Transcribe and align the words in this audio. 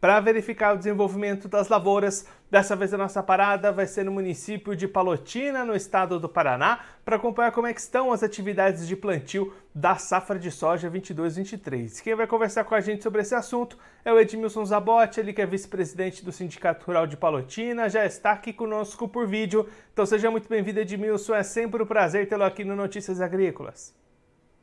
para 0.00 0.18
verificar 0.18 0.74
o 0.74 0.78
desenvolvimento 0.78 1.46
das 1.46 1.68
lavouras. 1.68 2.24
Dessa 2.50 2.74
vez 2.74 2.92
a 2.92 2.98
nossa 2.98 3.22
parada 3.22 3.70
vai 3.70 3.86
ser 3.86 4.04
no 4.04 4.10
município 4.10 4.74
de 4.74 4.88
Palotina, 4.88 5.64
no 5.64 5.76
estado 5.76 6.18
do 6.18 6.28
Paraná, 6.28 6.80
para 7.04 7.16
acompanhar 7.16 7.52
como 7.52 7.66
é 7.66 7.70
estão 7.72 8.12
as 8.12 8.22
atividades 8.22 8.88
de 8.88 8.96
plantio 8.96 9.52
da 9.74 9.96
safra 9.96 10.38
de 10.38 10.50
soja 10.50 10.90
22-23. 10.90 12.02
Quem 12.02 12.14
vai 12.14 12.26
conversar 12.26 12.64
com 12.64 12.74
a 12.74 12.80
gente 12.80 13.02
sobre 13.02 13.20
esse 13.20 13.34
assunto 13.34 13.78
é 14.04 14.12
o 14.12 14.18
Edmilson 14.18 14.64
Zabotti, 14.64 15.20
ele 15.20 15.32
que 15.32 15.42
é 15.42 15.46
vice-presidente 15.46 16.24
do 16.24 16.32
Sindicato 16.32 16.86
Rural 16.86 17.06
de 17.06 17.16
Palotina, 17.16 17.88
já 17.88 18.04
está 18.04 18.32
aqui 18.32 18.52
conosco 18.52 19.06
por 19.06 19.28
vídeo. 19.28 19.68
Então 19.92 20.06
seja 20.06 20.30
muito 20.30 20.48
bem-vindo, 20.48 20.80
Edmilson, 20.80 21.34
é 21.34 21.42
sempre 21.42 21.82
um 21.82 21.86
prazer 21.86 22.28
tê-lo 22.28 22.44
aqui 22.44 22.64
no 22.64 22.74
Notícias 22.74 23.20
Agrícolas. 23.20 23.94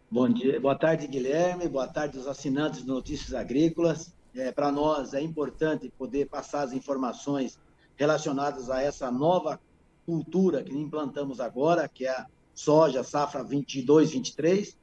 Bom 0.09 0.29
dia, 0.29 0.59
boa 0.59 0.75
tarde, 0.75 1.07
Guilherme, 1.07 1.67
boa 1.67 1.87
tarde 1.87 2.17
aos 2.17 2.27
assinantes 2.27 2.83
do 2.83 2.93
Notícias 2.93 3.33
Agrícolas 3.33 4.16
é, 4.37 4.51
para 4.51 4.71
nós 4.71 5.13
é 5.13 5.21
importante 5.21 5.91
poder 5.97 6.27
passar 6.27 6.61
as 6.61 6.73
informações 6.73 7.59
relacionadas 7.95 8.69
a 8.69 8.81
essa 8.81 9.11
nova 9.11 9.59
cultura 10.05 10.63
que 10.63 10.73
implantamos 10.73 11.39
agora, 11.39 11.87
que 11.87 12.05
é 12.05 12.11
a 12.11 12.27
soja 12.53 13.03
safra 13.03 13.43
22, 13.43 14.11
23, 14.11 14.77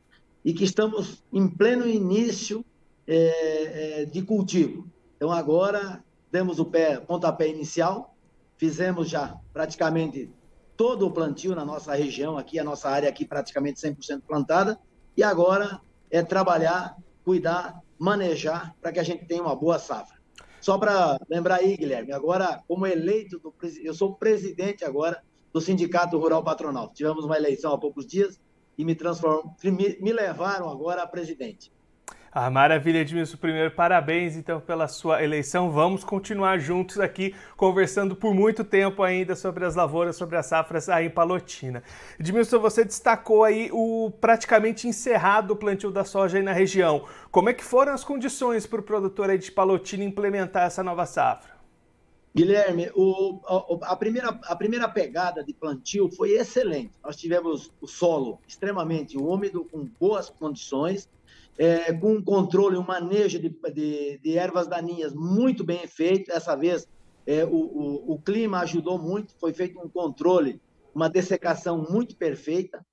e 0.44 0.52
que 0.52 0.64
estamos 0.64 1.22
em 1.32 1.48
pleno 1.48 1.88
início 1.88 2.64
é, 3.06 4.02
é, 4.02 4.04
de 4.04 4.22
cultivo. 4.22 4.86
Então 5.16 5.30
agora 5.30 6.04
demos 6.30 6.58
o 6.58 6.64
pé, 6.64 6.98
pontapé 6.98 7.48
inicial, 7.48 8.14
fizemos 8.56 9.08
já 9.08 9.38
praticamente 9.52 10.30
todo 10.76 11.06
o 11.06 11.10
plantio 11.10 11.54
na 11.54 11.64
nossa 11.64 11.94
região 11.94 12.36
aqui, 12.36 12.58
a 12.58 12.64
nossa 12.64 12.90
área 12.90 13.08
aqui 13.08 13.24
praticamente 13.24 13.80
100% 13.80 14.22
plantada, 14.26 14.78
e 15.16 15.22
agora 15.22 15.80
é 16.10 16.22
trabalhar, 16.22 16.96
cuidar 17.24 17.80
manejar 18.04 18.76
para 18.82 18.92
que 18.92 19.00
a 19.00 19.02
gente 19.02 19.24
tenha 19.24 19.40
uma 19.40 19.56
boa 19.56 19.78
safra. 19.78 20.18
Só 20.60 20.76
para 20.76 21.18
lembrar 21.28 21.56
aí, 21.56 21.74
Guilherme, 21.74 22.12
agora, 22.12 22.62
como 22.68 22.86
eleito, 22.86 23.38
do, 23.38 23.54
eu 23.82 23.94
sou 23.94 24.14
presidente 24.14 24.84
agora 24.84 25.22
do 25.50 25.60
Sindicato 25.60 26.18
Rural 26.18 26.44
Patronal. 26.44 26.92
Tivemos 26.92 27.24
uma 27.24 27.36
eleição 27.36 27.72
há 27.72 27.78
poucos 27.78 28.06
dias 28.06 28.38
e 28.76 28.84
me 28.84 28.94
transformam, 28.94 29.54
me, 29.64 29.98
me 30.00 30.12
levaram 30.12 30.68
agora 30.68 31.02
a 31.02 31.06
presidente. 31.06 31.72
Ah, 32.36 32.50
maravilha, 32.50 32.98
Edmilson. 32.98 33.36
Primeiro, 33.36 33.70
parabéns 33.70 34.34
então 34.34 34.60
pela 34.60 34.88
sua 34.88 35.22
eleição. 35.22 35.70
Vamos 35.70 36.02
continuar 36.02 36.58
juntos 36.58 36.98
aqui 36.98 37.32
conversando 37.56 38.16
por 38.16 38.34
muito 38.34 38.64
tempo 38.64 39.04
ainda 39.04 39.36
sobre 39.36 39.64
as 39.64 39.76
lavouras, 39.76 40.16
sobre 40.16 40.36
as 40.36 40.46
safras 40.46 40.88
aí 40.88 41.06
em 41.06 41.10
Palotina. 41.10 41.84
Edmilson, 42.18 42.58
você 42.58 42.84
destacou 42.84 43.44
aí 43.44 43.70
o 43.72 44.10
praticamente 44.20 44.88
encerrado 44.88 45.54
plantio 45.54 45.92
da 45.92 46.04
soja 46.04 46.38
aí 46.38 46.42
na 46.42 46.52
região. 46.52 47.04
Como 47.30 47.50
é 47.50 47.54
que 47.54 47.62
foram 47.62 47.92
as 47.92 48.02
condições 48.02 48.66
para 48.66 48.80
o 48.80 48.82
produtor 48.82 49.30
aí 49.30 49.38
de 49.38 49.52
Palotina 49.52 50.02
implementar 50.02 50.64
essa 50.64 50.82
nova 50.82 51.06
safra? 51.06 51.54
Guilherme, 52.34 52.90
o, 52.96 53.38
a, 53.46 53.92
a, 53.92 53.96
primeira, 53.96 54.30
a 54.42 54.56
primeira 54.56 54.88
pegada 54.88 55.44
de 55.44 55.54
plantio 55.54 56.10
foi 56.10 56.32
excelente. 56.32 56.90
Nós 57.00 57.14
tivemos 57.14 57.70
o 57.80 57.86
solo 57.86 58.40
extremamente 58.48 59.16
úmido, 59.16 59.64
com 59.66 59.88
boas 60.00 60.30
condições, 60.30 61.08
é, 61.58 61.92
com 61.92 62.14
um 62.14 62.22
controle, 62.22 62.76
um 62.76 62.84
manejo 62.84 63.38
de, 63.38 63.48
de, 63.48 64.18
de, 64.18 64.38
ervas 64.38 64.66
daninhas 64.66 65.14
muito 65.14 65.64
bem 65.64 65.86
feito. 65.86 66.32
Dessa 66.32 66.56
vez, 66.56 66.88
é, 67.26 67.44
o, 67.44 67.54
o, 67.54 68.12
o, 68.14 68.18
clima 68.20 68.60
ajudou 68.60 68.98
muito, 68.98 69.34
foi 69.38 69.52
feito 69.52 69.78
um 69.78 69.88
controle, 69.88 70.60
uma 70.94 71.08
dessecação 71.08 71.86
muito 71.88 72.16
perfeita. 72.16 72.84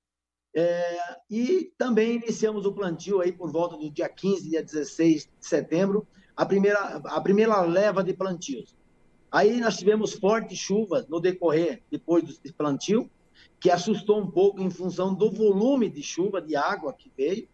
É, 0.54 0.98
e 1.30 1.72
também 1.78 2.16
iniciamos 2.16 2.66
o 2.66 2.72
plantio 2.72 3.20
aí 3.20 3.32
por 3.32 3.50
volta 3.50 3.76
do 3.76 3.90
dia 3.90 4.08
15, 4.08 4.50
dia 4.50 4.62
16 4.62 5.24
de 5.24 5.46
setembro, 5.46 6.06
a 6.36 6.44
primeira, 6.44 6.78
a 6.78 7.20
primeira 7.20 7.60
leva 7.62 8.04
de 8.04 8.12
plantios. 8.12 8.76
Aí 9.30 9.58
nós 9.60 9.78
tivemos 9.78 10.12
fortes 10.12 10.58
chuvas 10.58 11.08
no 11.08 11.18
decorrer 11.18 11.82
depois 11.90 12.22
do 12.22 12.52
plantio, 12.52 13.10
que 13.58 13.70
assustou 13.70 14.20
um 14.20 14.30
pouco 14.30 14.60
em 14.60 14.70
função 14.70 15.14
do 15.14 15.30
volume 15.30 15.88
de 15.88 16.02
chuva, 16.02 16.40
de 16.40 16.54
água 16.54 16.92
que 16.92 17.10
veio, 17.16 17.48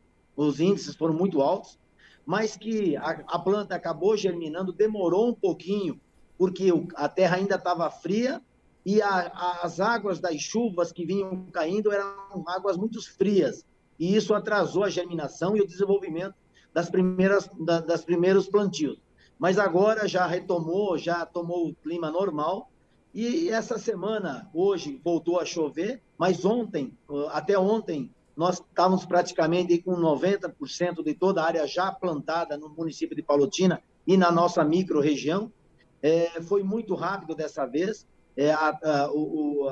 os 0.46 0.60
índices 0.60 0.94
foram 0.94 1.14
muito 1.14 1.40
altos, 1.42 1.78
mas 2.24 2.56
que 2.56 2.96
a, 2.96 3.24
a 3.26 3.38
planta 3.38 3.74
acabou 3.74 4.16
germinando, 4.16 4.72
demorou 4.72 5.28
um 5.28 5.34
pouquinho, 5.34 6.00
porque 6.38 6.70
o, 6.70 6.86
a 6.94 7.08
terra 7.08 7.36
ainda 7.36 7.56
estava 7.56 7.90
fria 7.90 8.40
e 8.86 9.02
a, 9.02 9.58
as 9.62 9.80
águas 9.80 10.20
das 10.20 10.36
chuvas 10.36 10.92
que 10.92 11.04
vinham 11.04 11.46
caindo 11.52 11.90
eram 11.90 12.44
águas 12.46 12.76
muito 12.76 13.02
frias, 13.16 13.66
e 13.98 14.14
isso 14.14 14.32
atrasou 14.32 14.84
a 14.84 14.90
germinação 14.90 15.56
e 15.56 15.60
o 15.60 15.66
desenvolvimento 15.66 16.34
das 16.72 16.88
primeiras 16.88 17.50
da, 17.58 17.80
das 17.80 18.04
primeiros 18.04 18.48
plantios. 18.48 19.02
Mas 19.38 19.58
agora 19.58 20.06
já 20.06 20.24
retomou, 20.26 20.96
já 20.96 21.26
tomou 21.26 21.68
o 21.68 21.74
clima 21.74 22.10
normal, 22.10 22.70
e 23.12 23.48
essa 23.48 23.78
semana, 23.78 24.48
hoje, 24.54 25.00
voltou 25.02 25.40
a 25.40 25.44
chover, 25.44 26.00
mas 26.16 26.44
ontem, 26.44 26.96
até 27.30 27.58
ontem, 27.58 28.10
nós 28.38 28.60
estávamos 28.60 29.04
praticamente 29.04 29.76
com 29.82 29.96
90% 29.96 31.02
de 31.02 31.12
toda 31.12 31.42
a 31.42 31.46
área 31.46 31.66
já 31.66 31.90
plantada 31.90 32.56
no 32.56 32.68
município 32.68 33.16
de 33.16 33.22
Palotina 33.22 33.82
e 34.06 34.16
na 34.16 34.30
nossa 34.30 34.62
micro-região. 34.64 35.52
É, 36.00 36.40
foi 36.42 36.62
muito 36.62 36.94
rápido 36.94 37.34
dessa 37.34 37.66
vez, 37.66 38.06
é, 38.36 38.52
a, 38.52 38.68
a, 38.68 39.10
o, 39.12 39.68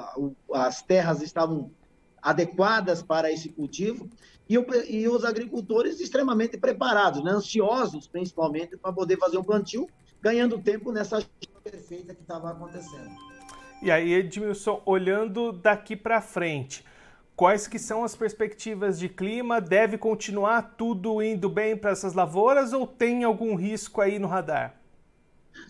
a, 0.52 0.66
as 0.66 0.82
terras 0.82 1.22
estavam 1.22 1.70
adequadas 2.20 3.04
para 3.04 3.30
esse 3.30 3.50
cultivo 3.50 4.10
e, 4.48 4.58
o, 4.58 4.66
e 4.88 5.08
os 5.08 5.24
agricultores 5.24 6.00
extremamente 6.00 6.58
preparados, 6.58 7.22
né, 7.22 7.30
ansiosos 7.30 8.08
principalmente 8.08 8.76
para 8.76 8.92
poder 8.92 9.16
fazer 9.16 9.38
o 9.38 9.44
plantio, 9.44 9.88
ganhando 10.20 10.60
tempo 10.60 10.90
nessa 10.90 11.24
perfeita 11.62 12.12
que 12.12 12.22
estava 12.22 12.50
acontecendo. 12.50 13.14
E 13.80 13.92
aí, 13.92 14.12
Edmilson, 14.14 14.82
olhando 14.84 15.52
daqui 15.52 15.94
para 15.94 16.20
frente, 16.20 16.84
Quais 17.36 17.66
que 17.66 17.78
são 17.78 18.02
as 18.02 18.16
perspectivas 18.16 18.98
de 18.98 19.10
clima? 19.10 19.60
Deve 19.60 19.98
continuar 19.98 20.74
tudo 20.78 21.22
indo 21.22 21.50
bem 21.50 21.76
para 21.76 21.90
essas 21.90 22.14
lavouras 22.14 22.72
ou 22.72 22.86
tem 22.86 23.24
algum 23.24 23.54
risco 23.54 24.00
aí 24.00 24.18
no 24.18 24.26
radar? 24.26 24.80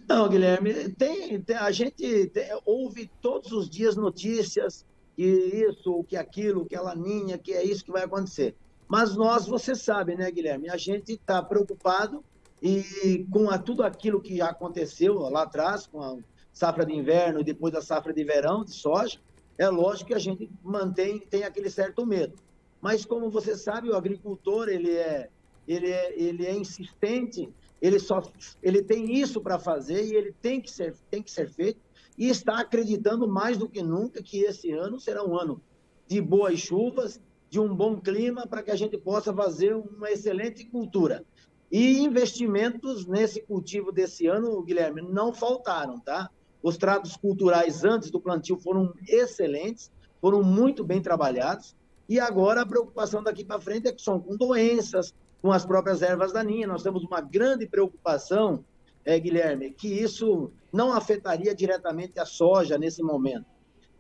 Não, 0.08 0.28
Guilherme, 0.28 0.90
tem, 0.90 1.40
tem 1.40 1.56
a 1.56 1.72
gente 1.72 2.28
tem, 2.28 2.48
ouve 2.64 3.10
todos 3.20 3.50
os 3.50 3.68
dias 3.68 3.96
notícias 3.96 4.86
que 5.16 5.24
isso, 5.24 6.04
que 6.04 6.16
aquilo, 6.16 6.64
que 6.66 6.76
a 6.76 6.82
laninha, 6.82 7.36
que 7.36 7.52
é 7.52 7.64
isso 7.64 7.84
que 7.84 7.90
vai 7.90 8.04
acontecer. 8.04 8.54
Mas 8.86 9.16
nós, 9.16 9.48
você 9.48 9.74
sabe, 9.74 10.14
né, 10.14 10.30
Guilherme, 10.30 10.70
a 10.70 10.76
gente 10.76 11.14
está 11.14 11.42
preocupado 11.42 12.22
e 12.62 13.26
com 13.28 13.50
a, 13.50 13.58
tudo 13.58 13.82
aquilo 13.82 14.20
que 14.20 14.40
aconteceu 14.40 15.14
lá 15.14 15.42
atrás, 15.42 15.86
com 15.88 16.00
a 16.00 16.16
safra 16.52 16.86
de 16.86 16.94
inverno 16.94 17.40
e 17.40 17.44
depois 17.44 17.72
da 17.72 17.82
safra 17.82 18.12
de 18.12 18.22
verão 18.22 18.64
de 18.64 18.72
soja, 18.72 19.18
é 19.58 19.68
lógico 19.68 20.08
que 20.08 20.14
a 20.14 20.18
gente 20.18 20.50
mantém, 20.62 21.18
tem 21.18 21.44
aquele 21.44 21.70
certo 21.70 22.04
medo. 22.04 22.34
Mas 22.80 23.04
como 23.04 23.30
você 23.30 23.56
sabe, 23.56 23.88
o 23.88 23.96
agricultor, 23.96 24.68
ele 24.68 24.92
é, 24.92 25.28
ele 25.66 25.90
é, 25.90 26.20
ele 26.20 26.46
é 26.46 26.54
insistente, 26.54 27.48
ele 27.80 27.98
só 27.98 28.22
ele 28.62 28.82
tem 28.82 29.18
isso 29.18 29.40
para 29.40 29.58
fazer 29.58 30.04
e 30.04 30.14
ele 30.14 30.32
tem 30.40 30.60
que 30.60 30.70
ser 30.70 30.94
tem 31.10 31.22
que 31.22 31.30
ser 31.30 31.50
feito 31.50 31.80
e 32.16 32.28
está 32.28 32.60
acreditando 32.60 33.28
mais 33.28 33.58
do 33.58 33.68
que 33.68 33.82
nunca 33.82 34.22
que 34.22 34.40
esse 34.40 34.72
ano 34.72 34.98
será 34.98 35.22
um 35.22 35.38
ano 35.38 35.60
de 36.08 36.20
boas 36.20 36.58
chuvas, 36.58 37.20
de 37.50 37.60
um 37.60 37.74
bom 37.74 38.00
clima 38.00 38.46
para 38.46 38.62
que 38.62 38.70
a 38.70 38.76
gente 38.76 38.96
possa 38.96 39.34
fazer 39.34 39.74
uma 39.74 40.10
excelente 40.10 40.64
cultura. 40.66 41.24
E 41.70 41.98
investimentos 41.98 43.06
nesse 43.06 43.42
cultivo 43.42 43.90
desse 43.90 44.26
ano, 44.26 44.62
Guilherme, 44.62 45.02
não 45.02 45.32
faltaram, 45.32 45.98
tá? 45.98 46.30
Os 46.66 46.76
tratos 46.76 47.16
culturais 47.16 47.84
antes 47.84 48.10
do 48.10 48.20
plantio 48.20 48.58
foram 48.58 48.92
excelentes, 49.06 49.88
foram 50.20 50.42
muito 50.42 50.82
bem 50.82 51.00
trabalhados. 51.00 51.76
E 52.08 52.18
agora 52.18 52.62
a 52.62 52.66
preocupação 52.66 53.22
daqui 53.22 53.44
para 53.44 53.60
frente 53.60 53.86
é 53.86 53.92
que 53.92 54.02
são 54.02 54.18
com 54.18 54.36
doenças, 54.36 55.14
com 55.40 55.52
as 55.52 55.64
próprias 55.64 56.02
ervas 56.02 56.32
daninhas. 56.32 56.68
Nós 56.68 56.82
temos 56.82 57.04
uma 57.04 57.20
grande 57.20 57.68
preocupação, 57.68 58.64
é, 59.04 59.16
Guilherme, 59.16 59.70
que 59.70 59.86
isso 59.86 60.50
não 60.72 60.92
afetaria 60.92 61.54
diretamente 61.54 62.18
a 62.18 62.26
soja 62.26 62.76
nesse 62.76 63.00
momento. 63.00 63.46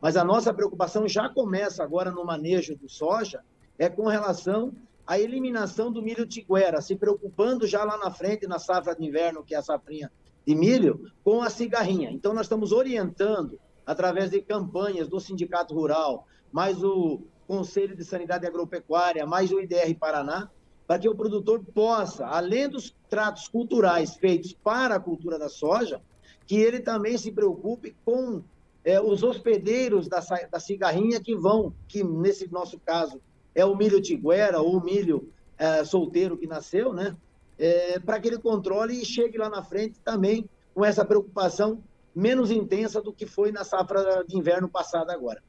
Mas 0.00 0.16
a 0.16 0.24
nossa 0.24 0.52
preocupação 0.52 1.06
já 1.06 1.28
começa 1.28 1.84
agora 1.84 2.10
no 2.10 2.24
manejo 2.24 2.74
do 2.74 2.88
soja, 2.88 3.44
é 3.78 3.88
com 3.88 4.08
relação 4.08 4.72
à 5.06 5.20
eliminação 5.20 5.92
do 5.92 6.02
milho 6.02 6.26
tiguera, 6.26 6.80
se 6.80 6.96
preocupando 6.96 7.64
já 7.64 7.84
lá 7.84 7.96
na 7.96 8.10
frente, 8.10 8.44
na 8.44 8.58
safra 8.58 8.96
de 8.96 9.04
inverno, 9.04 9.44
que 9.44 9.54
é 9.54 9.58
a 9.58 9.62
safrinha 9.62 10.10
de 10.46 10.54
milho 10.54 11.10
com 11.24 11.42
a 11.42 11.50
cigarrinha. 11.50 12.10
Então, 12.10 12.32
nós 12.32 12.46
estamos 12.46 12.72
orientando, 12.72 13.58
através 13.84 14.30
de 14.30 14.40
campanhas 14.40 15.08
do 15.08 15.18
Sindicato 15.18 15.74
Rural, 15.74 16.26
mais 16.52 16.82
o 16.82 17.22
Conselho 17.46 17.96
de 17.96 18.04
Sanidade 18.04 18.46
Agropecuária, 18.46 19.26
mais 19.26 19.50
o 19.50 19.60
IDR 19.60 19.94
Paraná, 19.98 20.50
para 20.86 21.00
que 21.00 21.08
o 21.08 21.14
produtor 21.16 21.64
possa, 21.74 22.26
além 22.26 22.68
dos 22.68 22.94
tratos 23.08 23.48
culturais 23.48 24.16
feitos 24.16 24.52
para 24.52 24.94
a 24.94 25.00
cultura 25.00 25.38
da 25.38 25.48
soja, 25.48 26.00
que 26.46 26.56
ele 26.56 26.80
também 26.80 27.18
se 27.18 27.32
preocupe 27.32 27.96
com 28.04 28.42
é, 28.84 29.00
os 29.00 29.24
hospedeiros 29.24 30.08
da, 30.08 30.20
da 30.50 30.60
cigarrinha 30.60 31.20
que 31.20 31.34
vão, 31.34 31.74
que 31.88 32.04
nesse 32.04 32.50
nosso 32.52 32.78
caso 32.78 33.20
é 33.52 33.64
o 33.64 33.74
milho 33.74 34.00
tiguera 34.00 34.60
ou 34.60 34.76
o 34.76 34.84
milho 34.84 35.28
é, 35.58 35.84
solteiro 35.84 36.36
que 36.36 36.46
nasceu, 36.46 36.92
né? 36.92 37.16
É, 37.58 37.98
para 37.98 38.20
que 38.20 38.28
ele 38.28 38.38
controle 38.38 39.00
e 39.00 39.04
chegue 39.04 39.38
lá 39.38 39.48
na 39.48 39.62
frente 39.62 39.98
também 40.00 40.48
com 40.74 40.84
essa 40.84 41.04
preocupação 41.04 41.82
menos 42.14 42.50
intensa 42.50 43.00
do 43.00 43.12
que 43.12 43.26
foi 43.26 43.52
na 43.52 43.64
safra 43.64 44.24
de 44.26 44.36
inverno 44.36 44.68
passada 44.68 45.12
agora. 45.12 45.42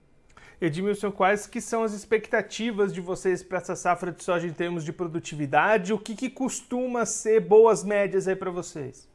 Edmilson, 0.59 1.12
quais 1.12 1.45
que 1.45 1.62
são 1.62 1.83
as 1.83 1.94
expectativas 1.94 2.92
de 2.92 3.00
vocês 3.00 3.44
para 3.44 3.59
essa 3.59 3.75
safra 3.75 4.12
de 4.12 4.24
soja 4.24 4.48
em 4.48 4.54
termos 4.54 4.83
de 4.83 4.92
produtividade? 4.92 5.94
O 5.94 6.00
que, 6.00 6.15
que 6.15 6.30
costuma 6.30 7.06
ser 7.06 7.42
boas 7.42 7.83
médias 7.83 8.27
aí 8.27 8.36
para 8.36 8.50
vocês? 8.50 9.07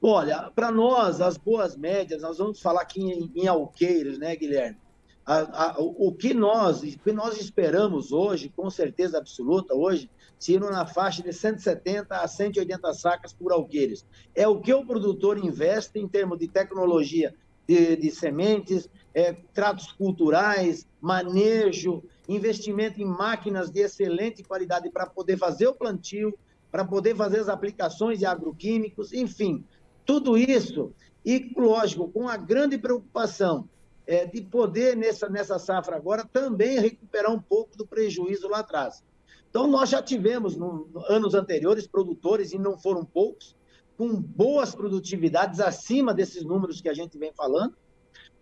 Olha, 0.00 0.50
para 0.54 0.70
nós, 0.70 1.20
as 1.20 1.36
boas 1.36 1.76
médias, 1.76 2.22
nós 2.22 2.38
vamos 2.38 2.60
falar 2.60 2.82
aqui 2.82 3.00
em, 3.00 3.30
em 3.36 3.46
alqueires, 3.46 4.18
né, 4.18 4.34
Guilherme? 4.34 4.78
A, 5.24 5.66
a, 5.66 5.76
o, 5.78 6.12
que 6.12 6.34
nós, 6.34 6.82
o 6.82 6.98
que 6.98 7.12
nós 7.12 7.40
esperamos 7.40 8.10
hoje, 8.10 8.52
com 8.54 8.68
certeza 8.68 9.18
absoluta 9.18 9.74
hoje, 9.74 10.10
se 10.38 10.58
na 10.58 10.84
faixa 10.84 11.22
de 11.22 11.32
170 11.32 12.16
a 12.16 12.26
180 12.26 12.92
sacas 12.94 13.32
por 13.32 13.52
alqueires. 13.52 14.04
É 14.34 14.48
o 14.48 14.60
que 14.60 14.74
o 14.74 14.84
produtor 14.84 15.38
investe 15.38 16.00
em 16.00 16.08
termos 16.08 16.38
de 16.38 16.48
tecnologia 16.48 17.32
de, 17.68 17.94
de 17.94 18.10
sementes, 18.10 18.90
é, 19.14 19.32
tratos 19.54 19.92
culturais, 19.92 20.88
manejo, 21.00 22.02
investimento 22.28 23.00
em 23.00 23.04
máquinas 23.04 23.70
de 23.70 23.80
excelente 23.80 24.42
qualidade 24.42 24.90
para 24.90 25.06
poder 25.06 25.36
fazer 25.36 25.68
o 25.68 25.74
plantio, 25.74 26.36
para 26.70 26.84
poder 26.84 27.14
fazer 27.14 27.38
as 27.38 27.48
aplicações 27.48 28.18
de 28.18 28.26
agroquímicos, 28.26 29.12
enfim, 29.12 29.64
tudo 30.04 30.36
isso, 30.36 30.92
e 31.24 31.52
lógico, 31.56 32.08
com 32.08 32.28
a 32.28 32.36
grande 32.36 32.76
preocupação 32.76 33.68
é, 34.12 34.26
de 34.26 34.42
poder, 34.42 34.94
nessa, 34.94 35.26
nessa 35.26 35.58
safra 35.58 35.96
agora, 35.96 36.28
também 36.30 36.78
recuperar 36.78 37.32
um 37.32 37.40
pouco 37.40 37.74
do 37.78 37.86
prejuízo 37.86 38.46
lá 38.46 38.58
atrás. 38.58 39.02
Então, 39.48 39.66
nós 39.66 39.88
já 39.88 40.02
tivemos, 40.02 40.54
no, 40.54 40.86
no 40.92 41.00
anos 41.06 41.34
anteriores, 41.34 41.86
produtores, 41.86 42.52
e 42.52 42.58
não 42.58 42.78
foram 42.78 43.06
poucos, 43.06 43.56
com 43.96 44.12
boas 44.20 44.74
produtividades 44.74 45.60
acima 45.60 46.12
desses 46.12 46.44
números 46.44 46.80
que 46.82 46.90
a 46.90 46.94
gente 46.94 47.16
vem 47.16 47.32
falando, 47.32 47.74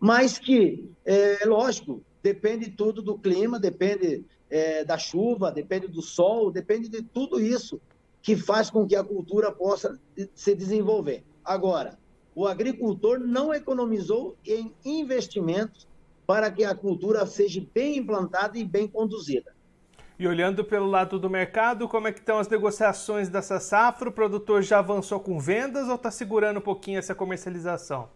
mas 0.00 0.40
que, 0.40 0.90
é 1.04 1.44
lógico, 1.46 2.02
depende 2.20 2.70
tudo 2.70 3.00
do 3.00 3.16
clima, 3.16 3.60
depende 3.60 4.24
é, 4.48 4.84
da 4.84 4.98
chuva, 4.98 5.52
depende 5.52 5.86
do 5.86 6.02
sol, 6.02 6.50
depende 6.50 6.88
de 6.88 7.00
tudo 7.00 7.40
isso 7.40 7.80
que 8.20 8.34
faz 8.34 8.70
com 8.70 8.88
que 8.88 8.96
a 8.96 9.04
cultura 9.04 9.52
possa 9.52 10.00
se 10.34 10.52
desenvolver. 10.52 11.22
Agora, 11.44 11.96
o 12.34 12.46
agricultor 12.46 13.18
não 13.18 13.52
economizou 13.52 14.36
em 14.46 14.72
investimentos 14.84 15.88
para 16.26 16.50
que 16.50 16.64
a 16.64 16.74
cultura 16.74 17.26
seja 17.26 17.64
bem 17.74 17.98
implantada 17.98 18.58
e 18.58 18.64
bem 18.64 18.86
conduzida. 18.86 19.52
E 20.18 20.28
olhando 20.28 20.64
pelo 20.64 20.86
lado 20.86 21.18
do 21.18 21.30
mercado, 21.30 21.88
como 21.88 22.06
é 22.06 22.12
que 22.12 22.20
estão 22.20 22.38
as 22.38 22.46
negociações 22.46 23.28
dessa 23.28 23.58
safra? 23.58 24.10
O 24.10 24.12
produtor 24.12 24.62
já 24.62 24.78
avançou 24.78 25.18
com 25.18 25.40
vendas 25.40 25.88
ou 25.88 25.94
está 25.94 26.10
segurando 26.10 26.58
um 26.58 26.62
pouquinho 26.62 26.98
essa 26.98 27.14
comercialização? 27.14 28.08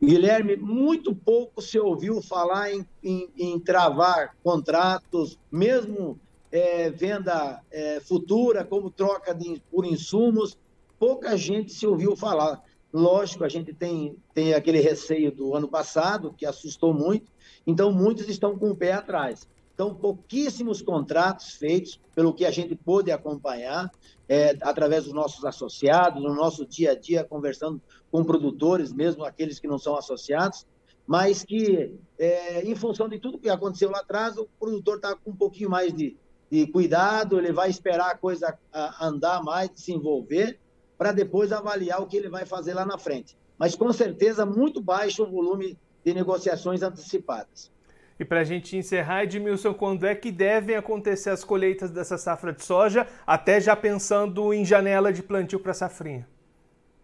Guilherme, 0.00 0.56
muito 0.56 1.14
pouco 1.14 1.60
se 1.60 1.78
ouviu 1.78 2.22
falar 2.22 2.72
em, 2.72 2.86
em, 3.02 3.28
em 3.36 3.58
travar 3.58 4.36
contratos, 4.42 5.38
mesmo 5.50 6.18
é, 6.52 6.88
venda 6.90 7.60
é, 7.70 8.00
futura, 8.00 8.64
como 8.64 8.88
troca 8.88 9.34
de, 9.34 9.60
por 9.70 9.84
insumos, 9.84 10.56
pouca 10.98 11.36
gente 11.36 11.72
se 11.72 11.84
ouviu 11.84 12.14
falar. 12.16 12.62
Lógico, 12.94 13.42
a 13.42 13.48
gente 13.48 13.74
tem, 13.74 14.16
tem 14.32 14.54
aquele 14.54 14.78
receio 14.78 15.32
do 15.32 15.56
ano 15.56 15.66
passado, 15.66 16.32
que 16.32 16.46
assustou 16.46 16.94
muito, 16.94 17.28
então 17.66 17.92
muitos 17.92 18.28
estão 18.28 18.56
com 18.56 18.70
o 18.70 18.76
pé 18.76 18.92
atrás. 18.92 19.48
Então, 19.74 19.92
pouquíssimos 19.92 20.80
contratos 20.80 21.54
feitos, 21.54 22.00
pelo 22.14 22.32
que 22.32 22.44
a 22.44 22.52
gente 22.52 22.76
pôde 22.76 23.10
acompanhar, 23.10 23.90
é, 24.28 24.56
através 24.60 25.06
dos 25.06 25.12
nossos 25.12 25.44
associados, 25.44 26.22
no 26.22 26.36
nosso 26.36 26.64
dia 26.64 26.92
a 26.92 26.94
dia, 26.94 27.24
conversando 27.24 27.82
com 28.12 28.22
produtores, 28.22 28.92
mesmo 28.92 29.24
aqueles 29.24 29.58
que 29.58 29.66
não 29.66 29.76
são 29.76 29.96
associados, 29.96 30.64
mas 31.04 31.42
que, 31.42 31.92
é, 32.16 32.62
em 32.62 32.76
função 32.76 33.08
de 33.08 33.18
tudo 33.18 33.40
que 33.40 33.50
aconteceu 33.50 33.90
lá 33.90 33.98
atrás, 33.98 34.38
o 34.38 34.46
produtor 34.60 34.96
está 34.96 35.16
com 35.16 35.32
um 35.32 35.36
pouquinho 35.36 35.68
mais 35.68 35.92
de, 35.92 36.16
de 36.48 36.68
cuidado, 36.68 37.38
ele 37.38 37.52
vai 37.52 37.68
esperar 37.68 38.12
a 38.12 38.16
coisa 38.16 38.56
andar 39.00 39.42
mais, 39.42 39.70
se 39.74 39.92
envolver, 39.92 40.60
para 40.96 41.12
depois 41.12 41.52
avaliar 41.52 42.00
o 42.00 42.06
que 42.06 42.16
ele 42.16 42.28
vai 42.28 42.44
fazer 42.44 42.74
lá 42.74 42.84
na 42.84 42.98
frente. 42.98 43.36
Mas, 43.58 43.74
com 43.74 43.92
certeza, 43.92 44.44
muito 44.44 44.80
baixo 44.80 45.22
o 45.22 45.30
volume 45.30 45.78
de 46.04 46.14
negociações 46.14 46.82
antecipadas. 46.82 47.72
E 48.18 48.24
para 48.24 48.40
a 48.40 48.44
gente 48.44 48.76
encerrar, 48.76 49.24
Edmilson, 49.24 49.74
quando 49.74 50.06
é 50.06 50.14
que 50.14 50.30
devem 50.30 50.76
acontecer 50.76 51.30
as 51.30 51.42
colheitas 51.42 51.90
dessa 51.90 52.16
safra 52.16 52.52
de 52.52 52.64
soja, 52.64 53.08
até 53.26 53.60
já 53.60 53.74
pensando 53.74 54.54
em 54.54 54.64
janela 54.64 55.12
de 55.12 55.22
plantio 55.22 55.58
para 55.58 55.74
safrinha? 55.74 56.28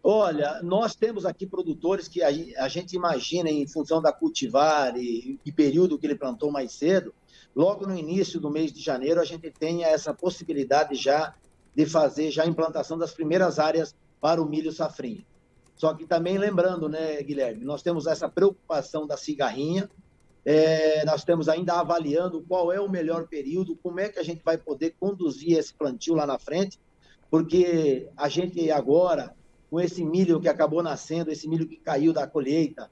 Olha, 0.03 0.61
nós 0.63 0.95
temos 0.95 1.27
aqui 1.27 1.47
produtores 1.47 2.09
que 2.09 2.23
a, 2.23 2.69
gente 2.69 2.97
imagina 2.97 3.51
em 3.51 3.67
função 3.67 4.01
da 4.01 4.13
cultivar 4.13 4.97
e, 4.97 5.39
e 5.45 5.53
período 5.53 5.99
que 5.99 6.07
ele 6.07 6.15
plantou 6.15 6.51
mais 6.51 6.73
cedo, 6.73 7.13
logo 7.55 7.87
no 7.87 7.95
início 7.95 8.41
do 8.41 8.49
mês 8.49 8.73
de 8.73 8.81
janeiro 8.81 9.21
a 9.21 9.25
gente 9.25 9.51
tenha 9.51 9.89
essa 9.89 10.15
possibilidade 10.15 10.95
já 10.95 11.35
de 11.81 11.87
fazer 11.87 12.31
já 12.31 12.43
a 12.43 12.47
implantação 12.47 12.99
das 12.99 13.13
primeiras 13.13 13.59
áreas 13.59 13.95
para 14.21 14.43
o 14.43 14.47
milho 14.47 14.71
safrinha. 14.71 15.25
Só 15.75 15.95
que 15.95 16.07
também 16.07 16.37
lembrando, 16.37 16.91
né, 16.91 17.23
Guilherme, 17.23 17.65
nós 17.65 17.83
temos 17.83 18.07
essa 18.07 18.29
preocupação 18.29 19.07
da 19.07 19.17
cigarrinha, 19.17 19.89
é, 20.45 21.05
nós 21.07 21.21
estamos 21.21 21.49
ainda 21.49 21.81
avaliando 21.81 22.45
qual 22.47 22.71
é 22.71 22.79
o 22.79 22.89
melhor 22.89 23.27
período, 23.29 23.77
como 23.77 23.99
é 23.99 24.11
que 24.11 24.19
a 24.19 24.23
gente 24.23 24.43
vai 24.45 24.59
poder 24.59 24.95
conduzir 25.01 25.57
esse 25.59 25.73
plantio 25.73 26.15
lá 26.15 26.27
na 26.27 26.39
frente, 26.39 26.79
porque 27.31 28.09
a 28.15 28.29
gente 28.29 28.71
agora, 28.71 29.35
com 29.71 29.81
esse 29.81 30.05
milho 30.05 30.39
que 30.39 30.49
acabou 30.49 30.83
nascendo, 30.83 31.31
esse 31.31 31.49
milho 31.49 31.67
que 31.67 31.77
caiu 31.77 32.13
da 32.13 32.27
colheita, 32.27 32.91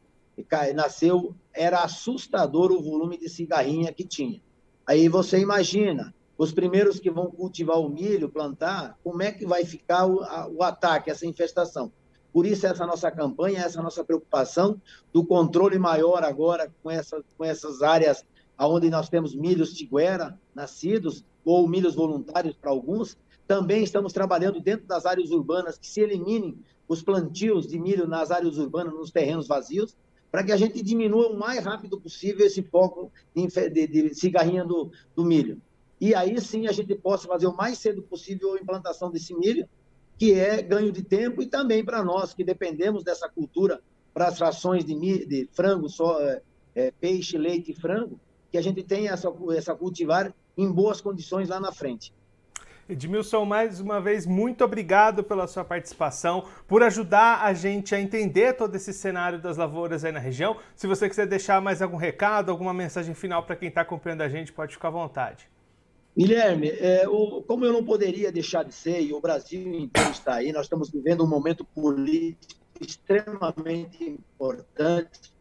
cai, 0.49 0.73
nasceu, 0.73 1.35
era 1.52 1.81
assustador 1.81 2.73
o 2.73 2.82
volume 2.82 3.19
de 3.19 3.29
cigarrinha 3.29 3.93
que 3.93 4.05
tinha. 4.05 4.40
Aí 4.87 5.08
você 5.11 5.38
imagina, 5.38 6.14
os 6.38 6.52
primeiros 6.52 7.00
que 7.00 7.11
vão 7.11 7.32
cultivar 7.32 7.81
o 7.81 7.88
milho, 7.88 8.29
plantar, 8.29 8.96
como 9.02 9.20
é 9.23 9.32
que 9.32 9.44
vai 9.44 9.64
ficar 9.64 10.06
o, 10.06 10.23
a, 10.23 10.49
o 10.49 10.62
ataque, 10.62 11.11
essa 11.11 11.26
infestação? 11.26 11.93
Por 12.33 12.47
isso, 12.47 12.64
essa 12.64 12.87
nossa 12.87 13.11
campanha, 13.11 13.64
essa 13.64 13.83
nossa 13.83 14.04
preocupação 14.04 14.80
do 15.12 15.25
controle 15.25 15.78
maior 15.78 16.23
agora 16.23 16.73
com, 16.80 16.90
essa, 16.90 17.25
com 17.37 17.45
essas 17.45 17.83
áreas 17.83 18.25
onde 18.57 18.88
nós 18.88 19.09
temos 19.09 19.35
milhos 19.35 19.73
tiguera 19.73 20.38
nascidos, 20.54 21.25
ou 21.45 21.66
milhos 21.66 21.95
voluntários 21.95 22.54
para 22.54 22.71
alguns. 22.71 23.16
Também 23.47 23.83
estamos 23.83 24.12
trabalhando 24.12 24.61
dentro 24.61 24.87
das 24.87 25.07
áreas 25.07 25.30
urbanas 25.30 25.78
que 25.78 25.87
se 25.87 26.00
eliminem 26.00 26.59
os 26.87 27.02
plantios 27.02 27.66
de 27.66 27.78
milho 27.78 28.07
nas 28.07 28.30
áreas 28.30 28.59
urbanas, 28.59 28.95
nos 28.95 29.11
terrenos 29.11 29.49
vazios, 29.49 29.97
para 30.30 30.45
que 30.45 30.52
a 30.52 30.57
gente 30.57 30.83
diminua 30.83 31.28
o 31.28 31.38
mais 31.38 31.64
rápido 31.64 31.99
possível 32.00 32.47
esse 32.47 32.62
foco 32.62 33.11
de, 33.35 33.47
de, 33.71 33.87
de 33.87 34.14
cigarrinha 34.14 34.64
do, 34.64 34.90
do 35.16 35.25
milho. 35.25 35.61
E 36.00 36.14
aí 36.14 36.40
sim 36.40 36.67
a 36.67 36.73
gente 36.73 36.95
possa 36.95 37.26
fazer 37.26 37.47
o 37.47 37.57
mais 37.57 37.78
cedo 37.78 38.02
possível 38.02 38.55
a 38.55 38.59
implantação 38.59 39.11
desse 39.11 39.35
milho 39.35 39.69
que 40.19 40.35
é 40.35 40.61
ganho 40.61 40.90
de 40.90 41.02
tempo, 41.02 41.40
e 41.40 41.47
também 41.47 41.85
para 41.85 42.02
nós 42.02 42.35
que 42.35 42.43
dependemos 42.43 43.05
dessa 43.05 43.28
cultura 43.28 43.81
para 44.12 44.26
as 44.26 44.40
rações 44.40 44.85
de, 44.85 44.95
de 45.25 45.49
frango, 45.52 45.88
só, 45.88 46.21
é, 46.21 46.43
é, 46.75 46.90
peixe, 46.90 47.38
leite 47.38 47.71
e 47.71 47.75
frango, 47.75 48.19
que 48.50 48.59
a 48.59 48.61
gente 48.61 48.83
tenha 48.83 49.12
essa, 49.12 49.33
essa 49.57 49.75
cultivar 49.76 50.35
em 50.57 50.71
boas 50.71 51.00
condições 51.00 51.49
lá 51.49 51.61
na 51.61 51.71
frente. 51.71 52.12
Edmilson, 52.88 53.45
mais 53.45 53.81
uma 53.81 54.00
vez, 54.00 54.26
muito 54.26 54.64
obrigado 54.64 55.23
pela 55.23 55.47
sua 55.47 55.62
participação, 55.62 56.47
por 56.67 56.83
ajudar 56.83 57.45
a 57.45 57.52
gente 57.52 57.95
a 57.95 58.00
entender 58.00 58.55
todo 58.55 58.75
esse 58.75 58.93
cenário 58.93 59.38
das 59.38 59.57
lavouras 59.57 60.05
aí 60.05 60.11
na 60.11 60.19
região. 60.19 60.57
Se 60.75 60.87
você 60.87 61.09
quiser 61.09 61.26
deixar 61.26 61.61
mais 61.61 61.81
algum 61.81 61.99
recado, 61.99 62.50
alguma 62.50 62.73
mensagem 62.73 63.14
final 63.14 63.45
para 63.45 63.55
quem 63.55 63.69
está 63.69 63.83
acompanhando 63.83 64.23
a 64.23 64.28
gente, 64.28 64.52
pode 64.52 64.73
ficar 64.73 64.88
à 64.88 64.93
vontade. 64.93 65.49
Guilherme, 66.17 66.69
é, 66.69 67.09
o, 67.09 67.43
como 67.43 67.65
eu 67.65 67.73
não 67.73 67.85
poderia 67.85 68.33
deixar 68.33 68.65
de 68.65 68.75
ser, 68.75 69.00
e 69.03 69.12
o 69.12 69.21
Brasil 69.21 69.61
inteiro 69.75 70.11
está 70.11 70.35
aí, 70.35 70.53
nós 70.53 70.67
estamos 70.67 70.91
vivendo 70.91 71.25
um 71.25 71.29
momento 71.29 71.65
político 71.65 72.59
extremamente 72.81 74.05
importante 74.05 75.33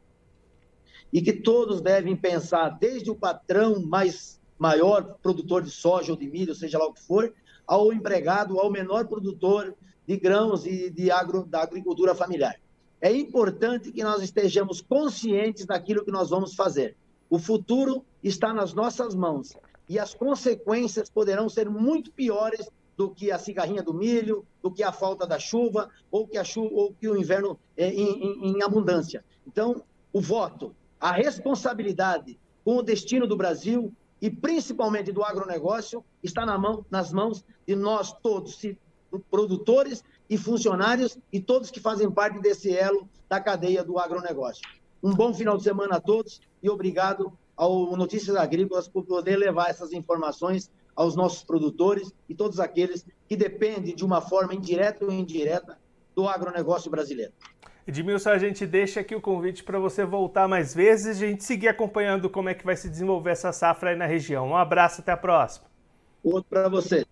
e 1.11 1.21
que 1.21 1.33
todos 1.33 1.81
devem 1.81 2.15
pensar, 2.15 2.69
desde 2.69 3.09
o 3.09 3.15
patrão 3.15 3.81
mais 3.81 4.39
maior 4.57 5.17
produtor 5.21 5.61
de 5.61 5.71
soja 5.71 6.11
ou 6.11 6.17
de 6.17 6.27
milho, 6.27 6.53
seja 6.53 6.77
lá 6.77 6.85
o 6.85 6.93
que 6.93 7.01
for, 7.01 7.33
ao 7.65 7.93
empregado, 7.93 8.59
ao 8.59 8.71
menor 8.71 9.07
produtor 9.07 9.75
de 10.05 10.17
grãos 10.17 10.65
e 10.65 10.89
de 10.89 11.11
agro, 11.11 11.45
da 11.45 11.61
agricultura 11.61 12.15
familiar. 12.15 12.55
É 12.99 13.11
importante 13.11 13.91
que 13.91 14.03
nós 14.03 14.23
estejamos 14.23 14.81
conscientes 14.81 15.65
daquilo 15.65 16.03
que 16.03 16.11
nós 16.11 16.29
vamos 16.29 16.55
fazer. 16.55 16.95
O 17.29 17.37
futuro 17.37 18.03
está 18.23 18.53
nas 18.53 18.73
nossas 18.73 19.13
mãos 19.13 19.53
e 19.87 19.97
as 19.97 20.13
consequências 20.13 21.09
poderão 21.09 21.47
ser 21.47 21.69
muito 21.69 22.11
piores 22.11 22.69
do 22.97 23.11
que 23.11 23.31
a 23.31 23.37
cigarrinha 23.37 23.83
do 23.83 23.93
milho, 23.93 24.45
do 24.61 24.71
que 24.71 24.83
a 24.83 24.91
falta 24.91 25.25
da 25.27 25.37
chuva, 25.37 25.89
ou 26.09 26.27
que, 26.27 26.37
a 26.37 26.43
chuva, 26.43 26.73
ou 26.73 26.93
que 26.93 27.07
o 27.07 27.15
inverno 27.15 27.59
é 27.77 27.89
em, 27.89 28.49
em, 28.49 28.63
abundância. 28.63 29.23
Então, 29.45 29.83
o 30.11 30.19
voto, 30.19 30.75
a 30.99 31.11
responsabilidade 31.11 32.39
com 32.65 32.77
o 32.77 32.81
destino 32.81 33.27
do 33.27 33.37
Brasil 33.37 33.93
e 34.19 34.31
principalmente 34.31 35.11
do 35.11 35.23
agronegócio 35.23 36.03
está 36.23 36.43
na 36.43 36.57
mão, 36.57 36.83
nas 36.89 37.13
mãos 37.13 37.45
de 37.67 37.75
nós 37.75 38.11
todos, 38.11 38.59
produtores 39.29 40.03
e 40.27 40.37
funcionários 40.37 41.17
e 41.31 41.39
todos 41.39 41.69
que 41.69 41.79
fazem 41.79 42.09
parte 42.09 42.39
desse 42.39 42.75
elo 42.75 43.07
da 43.29 43.39
cadeia 43.39 43.83
do 43.83 43.99
agronegócio. 43.99 44.63
Um 45.03 45.13
bom 45.13 45.33
final 45.33 45.55
de 45.55 45.63
semana 45.63 45.97
a 45.97 46.01
todos 46.01 46.41
e 46.63 46.69
obrigado 46.69 47.31
ao 47.57 47.97
Notícias 47.97 48.35
Agrícolas 48.35 48.87
por 48.87 49.03
poder 49.03 49.35
levar 49.35 49.69
essas 49.69 49.91
informações 49.91 50.71
aos 50.95 51.15
nossos 51.15 51.43
produtores 51.43 52.13
e 52.29 52.35
todos 52.35 52.59
aqueles 52.59 53.05
que 53.27 53.35
dependem 53.35 53.95
de 53.95 54.05
uma 54.05 54.21
forma 54.21 54.53
indireta 54.53 55.03
ou 55.03 55.11
indireta 55.11 55.77
do 56.15 56.27
agronegócio 56.27 56.89
brasileiro. 56.89 57.33
Edmilson, 57.87 58.31
a 58.31 58.37
gente 58.37 58.65
deixa 58.65 58.99
aqui 58.99 59.15
o 59.15 59.21
convite 59.21 59.63
para 59.63 59.79
você 59.79 60.03
voltar 60.03 60.47
mais 60.47 60.73
vezes 60.73 61.21
e 61.21 61.23
a 61.23 61.27
gente 61.29 61.43
seguir 61.43 61.69
acompanhando 61.69 62.29
como 62.29 62.49
é 62.49 62.53
que 62.53 62.65
vai 62.65 62.75
se 62.75 62.89
desenvolver 62.89 63.31
essa 63.31 63.51
safra 63.51 63.91
aí 63.91 63.95
na 63.95 64.05
região. 64.05 64.49
Um 64.49 64.57
abraço, 64.57 65.01
até 65.01 65.11
a 65.11 65.17
próxima. 65.17 65.67
Outro 66.23 66.49
para 66.49 66.67
vocês. 66.67 67.05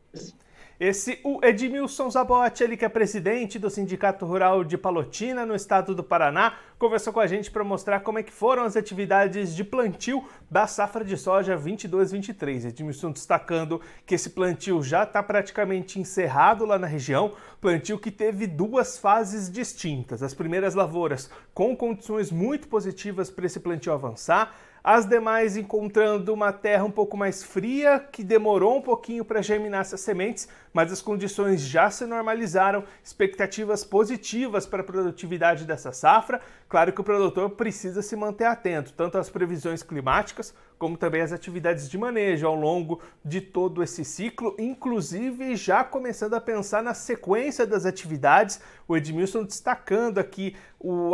Esse, 0.77 1.22
o 1.24 1.39
Edmilson 1.41 2.10
Zabotti, 2.10 2.62
ele 2.62 2.75
que 2.75 2.84
é 2.84 2.89
presidente 2.89 3.58
do 3.58 3.70
Sindicato 3.70 4.25
Rural 4.25 4.62
de 4.62 4.77
Palotina, 4.77 5.46
no 5.46 5.55
estado 5.55 5.96
do 5.96 6.03
Paraná, 6.03 6.55
conversou 6.77 7.13
com 7.13 7.22
a 7.22 7.27
gente 7.27 7.50
para 7.50 7.63
mostrar 7.63 8.01
como 8.01 8.20
é 8.20 8.24
que 8.24 8.34
foram 8.34 8.63
as 8.63 8.75
atividades 8.75 9.55
de 9.55 9.63
plantio 9.63 10.25
da 10.51 10.67
safra 10.67 11.05
de 11.05 11.15
soja 11.15 11.58
22-23. 11.58 12.65
Edmilson 12.65 13.12
destacando 13.12 13.79
que 14.05 14.15
esse 14.15 14.32
plantio 14.32 14.84
já 14.84 15.03
está 15.03 15.24
praticamente 15.24 15.98
encerrado 15.98 16.65
lá 16.65 16.77
na 16.77 16.88
região, 16.88 17.32
plantio 17.62 17.98
que 17.98 18.12
teve 18.12 18.46
duas 18.46 18.98
fases 18.98 19.50
distintas. 19.50 20.22
As 20.22 20.34
primeiras 20.34 20.75
lavouras 20.75 21.29
com 21.53 21.74
condições 21.74 22.34
muito 22.34 22.67
positivas 22.67 23.29
para 23.29 23.46
esse 23.46 23.62
plantio 23.62 23.94
avançar, 23.94 24.53
as 24.86 25.03
demais 25.03 25.58
encontrando 25.58 26.32
uma 26.32 26.53
terra 26.53 26.84
um 26.84 26.91
pouco 26.91 27.17
mais 27.17 27.44
fria, 27.44 28.00
que 28.00 28.24
demorou 28.24 28.77
um 28.77 28.82
pouquinho 28.84 29.25
para 29.25 29.41
germinar 29.41 29.82
essas 29.82 30.01
sementes, 30.01 30.48
mas 30.75 30.91
as 30.91 31.01
condições 31.01 31.62
já 31.62 31.89
se 31.89 32.05
normalizaram, 32.05 32.84
expectativas 33.01 33.86
positivas 33.86 34.65
para 34.65 34.82
a 34.82 34.86
produtividade 34.86 35.63
dessa 35.63 35.94
safra. 35.94 36.41
Claro 36.67 36.91
que 36.91 37.00
o 37.00 37.03
produtor 37.03 37.51
precisa 37.51 38.01
se 38.01 38.13
manter 38.13 38.44
atento, 38.44 38.91
tanto 38.91 39.17
às 39.17 39.29
previsões 39.29 39.82
climáticas, 39.82 40.53
como 40.77 40.98
também 40.98 41.22
às 41.22 41.32
atividades 41.32 41.89
de 41.89 41.98
manejo 41.98 42.46
ao 42.46 42.55
longo 42.55 43.01
de 43.24 43.39
todo 43.39 43.82
esse 43.82 44.03
ciclo, 44.03 44.53
inclusive 44.60 45.55
já 45.55 45.82
começando 45.86 46.34
a 46.34 46.41
pensar 46.41 46.84
na 46.84 46.94
sequência 46.94 47.65
das 47.65 47.86
atividades. 47.86 48.60
O 48.86 48.98
Edmilson 48.98 49.46
destacando 49.46 50.17
aqui 50.17 50.58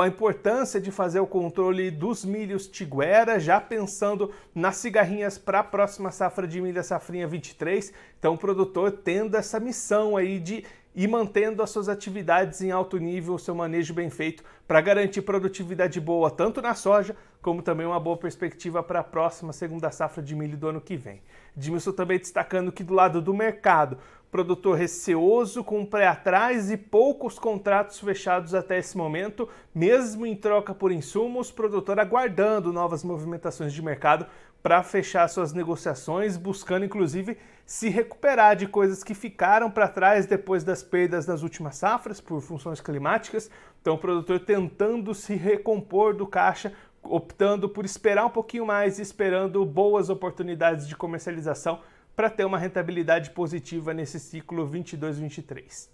a 0.02 0.08
importância 0.08 0.82
de 0.82 0.90
fazer 0.90 1.20
o 1.20 1.28
controle 1.28 1.92
dos 1.92 2.26
milhos 2.26 2.68
tiguera, 2.68 3.40
já 3.40 3.62
pensando 3.62 4.32
nas 4.54 4.78
cigarrinhas 4.78 5.38
para 5.38 5.60
a 5.60 5.64
próxima 5.64 6.10
safra 6.12 6.48
de 6.48 6.60
milha 6.60 6.82
safrinha 6.82 7.28
23. 7.28 7.94
Então 8.18 8.34
o 8.34 8.38
produtor 8.38 8.92
tendo 8.92 9.36
essa 9.52 9.60
missão 9.60 10.16
aí 10.16 10.40
de 10.40 10.64
ir 10.96 11.08
mantendo 11.08 11.62
as 11.62 11.70
suas 11.70 11.90
atividades 11.90 12.62
em 12.62 12.72
alto 12.72 12.98
nível, 12.98 13.36
o 13.36 13.40
seu 13.40 13.54
manejo 13.54 13.94
bem 13.94 14.10
feito, 14.10 14.44
para 14.68 14.80
garantir 14.82 15.22
produtividade 15.22 16.00
boa 16.00 16.32
tanto 16.32 16.62
na 16.62 16.74
soja, 16.74 17.16
como 17.42 17.62
também 17.62 17.88
uma 17.88 18.00
boa 18.00 18.18
perspectiva 18.18 18.84
para 18.84 19.00
a 19.00 19.04
próxima 19.04 19.52
segunda 19.52 19.90
safra 19.92 20.22
de 20.22 20.36
milho 20.36 20.58
do 20.58 20.68
ano 20.68 20.82
que 20.82 20.96
vem. 20.96 21.22
Edmilson 21.58 21.92
também 21.92 22.20
destacando 22.20 22.72
que 22.72 22.84
do 22.84 22.94
lado 22.94 23.22
do 23.22 23.34
mercado, 23.34 23.98
produtor 24.32 24.78
receoso, 24.78 25.64
com 25.64 25.86
pé 25.86 26.08
atrás 26.08 26.72
e 26.72 26.78
poucos 26.78 27.38
contratos 27.38 28.00
fechados 28.00 28.54
até 28.54 28.78
esse 28.78 28.96
momento, 28.96 29.50
mesmo 29.76 30.26
em 30.26 30.36
troca 30.36 30.74
por 30.74 30.92
insumos, 30.92 31.52
produtor 31.52 32.00
aguardando 32.00 32.72
novas 32.72 33.04
movimentações 33.04 33.74
de 33.74 33.82
mercado 33.82 34.26
para 34.64 34.84
fechar 34.84 35.28
suas 35.28 35.54
negociações, 35.54 36.38
buscando 36.38 36.86
inclusive 36.86 37.38
se 37.66 37.90
recuperar 37.90 38.56
de 38.56 38.68
coisas 38.68 39.04
que 39.04 39.14
ficaram 39.14 39.72
para 39.72 39.88
trás 39.88 40.26
depois 40.26 40.64
das 40.64 40.84
perdas 40.84 41.26
das 41.26 41.42
últimas 41.42 41.78
safras 41.78 42.22
por 42.22 42.42
funções 42.42 42.80
climáticas. 42.80 43.50
Então, 43.82 43.96
o 43.96 43.98
produtor 43.98 44.40
tentando 44.42 45.16
se 45.16 45.36
recompor 45.36 46.14
do 46.14 46.28
caixa, 46.28 46.74
optando 47.04 47.68
por 47.68 47.86
esperar 47.86 48.26
um 48.26 48.30
pouquinho 48.30 48.66
mais, 48.66 49.00
esperando 49.00 49.66
boas 49.66 50.10
oportunidades 50.10 50.88
de 50.88 50.96
comercialização 50.96 51.80
para 52.16 52.30
ter 52.30 52.46
uma 52.46 52.58
rentabilidade 52.58 53.32
positiva 53.32 53.94
nesse 53.94 54.20
ciclo 54.20 54.70
22-23. 54.70 55.90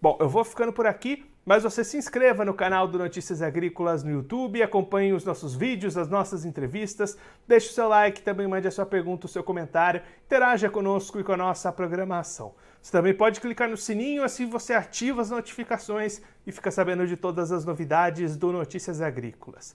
Bom, 0.00 0.16
eu 0.20 0.28
vou 0.28 0.44
ficando 0.44 0.72
por 0.72 0.86
aqui, 0.86 1.24
mas 1.44 1.62
você 1.62 1.82
se 1.82 1.96
inscreva 1.96 2.44
no 2.44 2.52
canal 2.52 2.86
do 2.86 2.98
Notícias 2.98 3.40
Agrícolas 3.40 4.04
no 4.04 4.10
YouTube, 4.10 4.62
acompanhe 4.62 5.12
os 5.12 5.24
nossos 5.24 5.54
vídeos, 5.54 5.96
as 5.96 6.08
nossas 6.08 6.44
entrevistas, 6.44 7.16
deixe 7.48 7.70
o 7.70 7.72
seu 7.72 7.88
like, 7.88 8.20
também 8.20 8.46
mande 8.46 8.68
a 8.68 8.70
sua 8.70 8.84
pergunta, 8.84 9.26
o 9.26 9.28
seu 9.28 9.42
comentário, 9.42 10.02
interaja 10.26 10.68
conosco 10.68 11.18
e 11.18 11.24
com 11.24 11.32
a 11.32 11.36
nossa 11.36 11.72
programação. 11.72 12.54
Você 12.82 12.92
também 12.92 13.14
pode 13.14 13.40
clicar 13.40 13.70
no 13.70 13.76
sininho, 13.76 14.22
assim 14.22 14.46
você 14.46 14.74
ativa 14.74 15.22
as 15.22 15.30
notificações 15.30 16.20
e 16.46 16.52
fica 16.52 16.70
sabendo 16.70 17.06
de 17.06 17.16
todas 17.16 17.50
as 17.50 17.64
novidades 17.64 18.36
do 18.36 18.52
Notícias 18.52 19.00
Agrícolas. 19.00 19.74